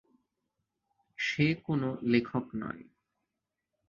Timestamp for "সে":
1.17-1.45